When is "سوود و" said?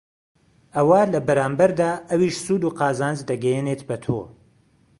2.45-2.75